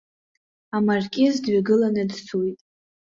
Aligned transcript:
Амаркиз 0.75 1.35
дҩагыланы 1.43 2.03
дцоит. 2.09 2.59